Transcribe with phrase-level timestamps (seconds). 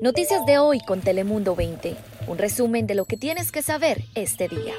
[0.00, 1.96] Noticias de hoy con Telemundo 20.
[2.26, 4.74] Un resumen de lo que tienes que saber este día.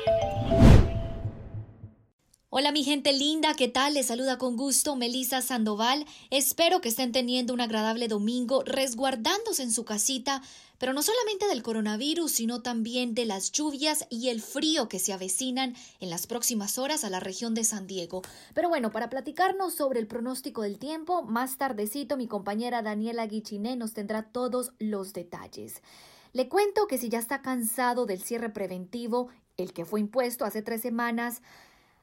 [2.50, 3.96] Hola mi gente linda, ¿qué tal?
[3.96, 6.06] Les saluda con gusto Melisa Sandoval.
[6.30, 10.42] Espero que estén teniendo un agradable domingo resguardándose en su casita,
[10.78, 15.12] pero no solamente del coronavirus, sino también de las lluvias y el frío que se
[15.12, 18.22] avecinan en las próximas horas a la región de San Diego.
[18.54, 23.76] Pero bueno, para platicarnos sobre el pronóstico del tiempo, más tardecito mi compañera Daniela Guichiné
[23.76, 25.82] nos tendrá todos los detalles.
[26.32, 30.62] Le cuento que si ya está cansado del cierre preventivo, el que fue impuesto hace
[30.62, 31.42] tres semanas,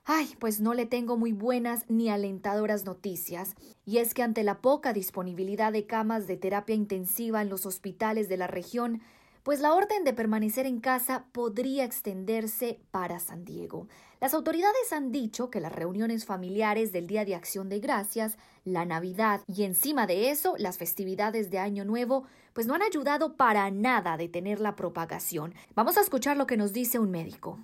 [0.07, 3.55] Ay, pues no le tengo muy buenas ni alentadoras noticias,
[3.87, 8.29] y es que ante la poca disponibilidad de camas de terapia intensiva en los hospitales
[8.29, 9.01] de la región,
[9.45, 13.89] pues la orden de permanecer en casa podría extenderse para San Diego.
[14.21, 18.85] Las autoridades han dicho que las reuniones familiares del Día de Acción de Gracias, la
[18.85, 23.71] Navidad y encima de eso las festividades de Año Nuevo, pues no han ayudado para
[23.71, 25.55] nada a detener la propagación.
[25.75, 27.59] Vamos a escuchar lo que nos dice un médico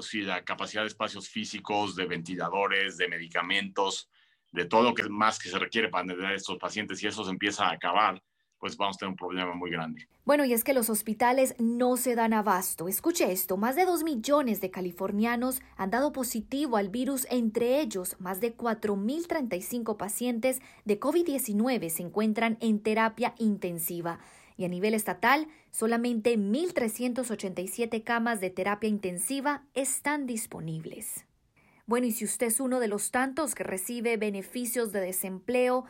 [0.00, 4.08] si la capacidad de espacios físicos, de ventiladores, de medicamentos,
[4.52, 7.24] de todo lo que más que se requiere para atender a estos pacientes, si eso
[7.24, 8.22] se empieza a acabar,
[8.58, 10.06] pues vamos a tener un problema muy grande.
[10.24, 12.86] Bueno, y es que los hospitales no se dan abasto.
[12.86, 18.14] Escuche esto, más de dos millones de californianos han dado positivo al virus, entre ellos
[18.20, 24.20] más de 4.035 pacientes de COVID-19 se encuentran en terapia intensiva
[24.56, 31.24] y a nivel estatal solamente 1.387 camas de terapia intensiva están disponibles.
[31.86, 35.84] Bueno, y si usted es uno de los tantos que recibe beneficios de desempleo,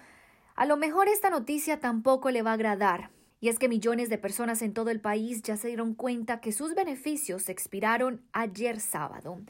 [0.54, 3.10] a lo mejor esta noticia tampoco le va a agradar.
[3.40, 6.52] Y es que millones de personas en todo el país ya se dieron cuenta que
[6.52, 9.40] sus beneficios expiraron ayer sábado.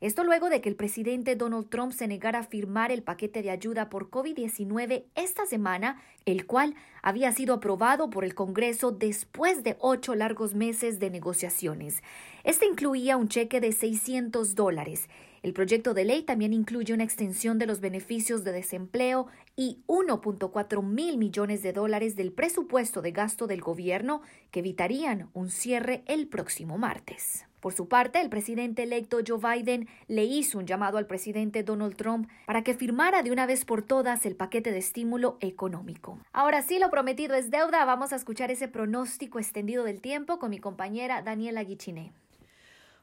[0.00, 3.50] Esto luego de que el presidente Donald Trump se negara a firmar el paquete de
[3.50, 9.76] ayuda por COVID-19 esta semana, el cual había sido aprobado por el Congreso después de
[9.78, 12.02] ocho largos meses de negociaciones.
[12.44, 15.08] Este incluía un cheque de 600 dólares.
[15.42, 20.82] El proyecto de ley también incluye una extensión de los beneficios de desempleo y 1.4
[20.82, 24.20] mil millones de dólares del presupuesto de gasto del gobierno
[24.50, 27.46] que evitarían un cierre el próximo martes.
[27.60, 31.94] Por su parte, el presidente electo Joe Biden le hizo un llamado al presidente Donald
[31.94, 36.18] Trump para que firmara de una vez por todas el paquete de estímulo económico.
[36.32, 37.84] Ahora sí, lo prometido es deuda.
[37.84, 42.12] Vamos a escuchar ese pronóstico extendido del tiempo con mi compañera Daniela Guichiné.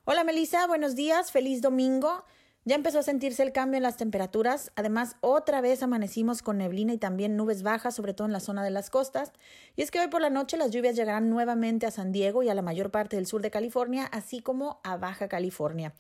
[0.10, 2.24] Hola Melissa, buenos días, feliz domingo.
[2.64, 4.72] Ya empezó a sentirse el cambio en las temperaturas.
[4.78, 8.64] Además, otra vez amanecimos con neblina y también nubes bajas, sobre todo en la zona
[8.64, 9.34] de las costas.
[9.76, 12.48] Y es que hoy por la noche las lluvias llegarán nuevamente a San Diego y
[12.48, 15.94] a la mayor parte del sur de California, así como a Baja California.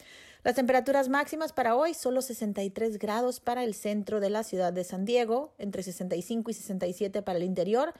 [0.45, 4.85] Las temperaturas máximas para hoy solo 63 grados para el centro de la ciudad de
[4.85, 7.93] San Diego, entre 65 y 67 para el interior.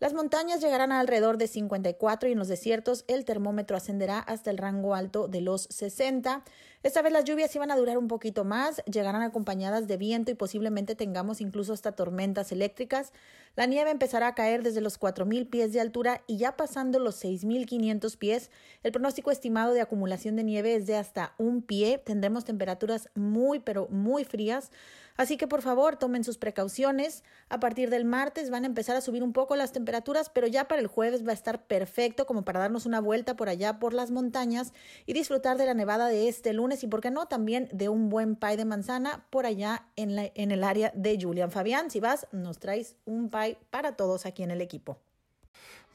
[0.00, 4.58] Las montañas llegarán alrededor de 54 y en los desiertos el termómetro ascenderá hasta el
[4.58, 6.42] rango alto de los 60.
[6.84, 10.34] Esta vez las lluvias iban a durar un poquito más, llegarán acompañadas de viento y
[10.34, 13.14] posiblemente tengamos incluso hasta tormentas eléctricas.
[13.56, 17.24] La nieve empezará a caer desde los 4.000 pies de altura y ya pasando los
[17.24, 18.50] 6.500 pies,
[18.82, 21.96] el pronóstico estimado de acumulación de nieve es de hasta un pie.
[21.96, 24.70] Tendremos temperaturas muy pero muy frías.
[25.16, 27.22] Así que por favor tomen sus precauciones.
[27.48, 30.66] A partir del martes van a empezar a subir un poco las temperaturas, pero ya
[30.66, 33.94] para el jueves va a estar perfecto como para darnos una vuelta por allá por
[33.94, 34.72] las montañas
[35.06, 38.08] y disfrutar de la nevada de este lunes y, por qué no, también de un
[38.08, 41.90] buen pie de manzana por allá en, la, en el área de Julian Fabián.
[41.90, 44.98] Si vas, nos traes un pie para todos aquí en el equipo.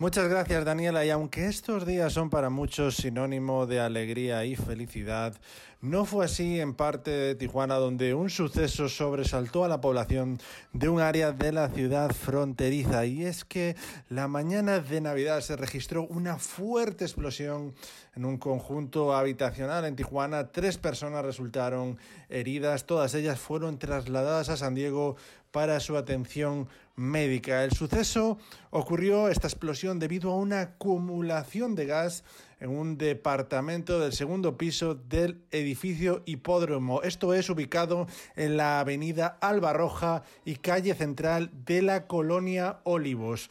[0.01, 5.35] Muchas gracias Daniela y aunque estos días son para muchos sinónimo de alegría y felicidad,
[5.81, 10.39] no fue así en parte de Tijuana donde un suceso sobresaltó a la población
[10.71, 13.75] de un área de la ciudad fronteriza y es que
[14.07, 17.75] la mañana de Navidad se registró una fuerte explosión
[18.15, 20.53] en un conjunto habitacional en Tijuana.
[20.53, 21.97] Tres personas resultaron
[22.29, 25.17] heridas, todas ellas fueron trasladadas a San Diego
[25.51, 27.63] para su atención médica.
[27.63, 28.37] El suceso
[28.69, 32.23] ocurrió, esta explosión, debido a una acumulación de gas
[32.59, 37.01] en un departamento del segundo piso del edificio Hipódromo.
[37.01, 38.05] Esto es ubicado
[38.35, 43.49] en la avenida Albarroja y calle central de la colonia Olivos.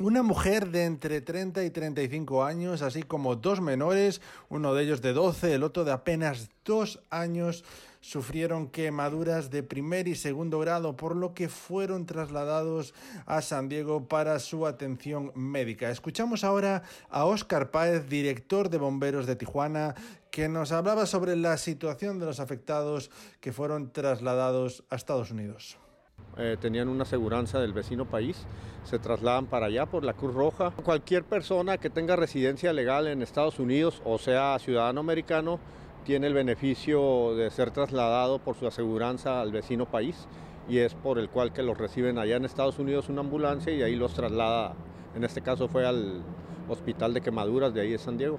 [0.00, 5.02] Una mujer de entre 30 y 35 años, así como dos menores, uno de ellos
[5.02, 7.64] de 12, el otro de apenas dos años,
[8.00, 12.92] sufrieron quemaduras de primer y segundo grado, por lo que fueron trasladados
[13.24, 15.88] a San Diego para su atención médica.
[15.90, 19.94] Escuchamos ahora a Óscar Páez, director de Bomberos de Tijuana,
[20.32, 25.78] que nos hablaba sobre la situación de los afectados que fueron trasladados a Estados Unidos.
[26.36, 28.46] Eh, tenían una aseguranza del vecino país,
[28.84, 30.70] se trasladan para allá por la Cruz Roja.
[30.70, 35.60] Cualquier persona que tenga residencia legal en Estados Unidos o sea ciudadano americano
[36.04, 40.26] tiene el beneficio de ser trasladado por su aseguranza al vecino país
[40.68, 43.82] y es por el cual que los reciben allá en Estados Unidos una ambulancia y
[43.82, 44.74] ahí los traslada,
[45.14, 46.22] en este caso fue al
[46.68, 48.38] hospital de quemaduras de ahí de San Diego.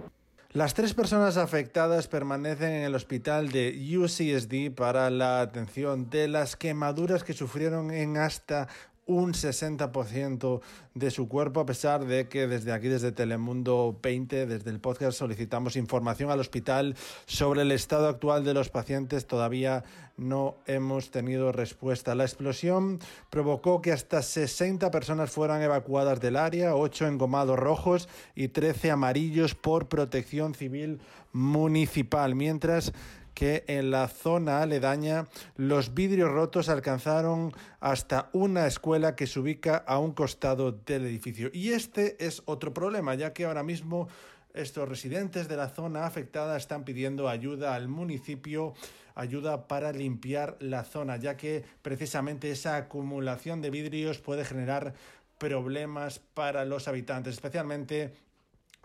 [0.56, 6.56] Las tres personas afectadas permanecen en el hospital de UCSD para la atención de las
[6.56, 8.70] quemaduras que sufrieron en hasta
[9.06, 10.62] un 60%
[10.94, 15.18] de su cuerpo, a pesar de que desde aquí, desde Telemundo 20, desde el podcast,
[15.18, 19.28] solicitamos información al hospital sobre el estado actual de los pacientes.
[19.28, 19.84] Todavía
[20.18, 22.16] no hemos tenido respuesta.
[22.16, 23.00] La explosión
[23.30, 29.54] provocó que hasta 60 personas fueran evacuadas del área, 8 engomados rojos y 13 amarillos
[29.54, 31.00] por protección civil
[31.34, 32.94] municipal, mientras
[33.36, 35.28] que en la zona aledaña
[35.58, 41.52] los vidrios rotos alcanzaron hasta una escuela que se ubica a un costado del edificio.
[41.54, 44.08] Y este es otro problema, ya que ahora mismo
[44.56, 48.74] estos residentes de la zona afectada están pidiendo ayuda al municipio,
[49.14, 54.94] ayuda para limpiar la zona, ya que precisamente esa acumulación de vidrios puede generar
[55.38, 58.14] problemas para los habitantes, especialmente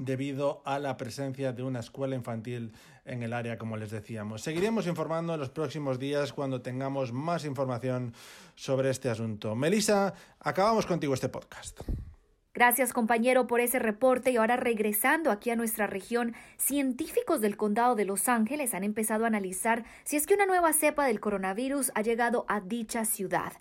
[0.01, 2.73] debido a la presencia de una escuela infantil
[3.05, 4.43] en el área, como les decíamos.
[4.43, 8.15] Seguiremos informando en los próximos días cuando tengamos más información
[8.55, 9.55] sobre este asunto.
[9.55, 11.81] Melissa, acabamos contigo este podcast.
[12.53, 17.95] Gracias compañero por ese reporte y ahora regresando aquí a nuestra región, científicos del condado
[17.95, 21.93] de Los Ángeles han empezado a analizar si es que una nueva cepa del coronavirus
[21.95, 23.53] ha llegado a dicha ciudad.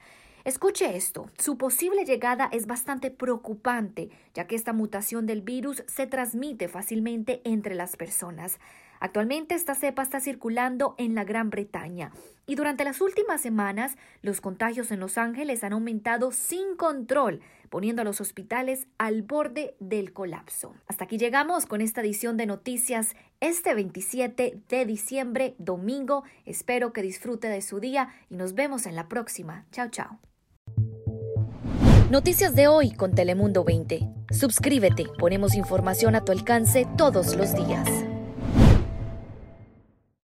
[0.45, 6.07] Escuche esto, su posible llegada es bastante preocupante, ya que esta mutación del virus se
[6.07, 8.57] transmite fácilmente entre las personas.
[8.99, 12.11] Actualmente esta cepa está circulando en la Gran Bretaña
[12.45, 18.01] y durante las últimas semanas los contagios en Los Ángeles han aumentado sin control, poniendo
[18.01, 20.73] a los hospitales al borde del colapso.
[20.87, 26.23] Hasta aquí llegamos con esta edición de noticias este 27 de diciembre, domingo.
[26.45, 29.65] Espero que disfrute de su día y nos vemos en la próxima.
[29.71, 30.19] Chao, chao.
[32.09, 34.09] Noticias de hoy con Telemundo 20.
[34.31, 37.87] Suscríbete, ponemos información a tu alcance todos los días.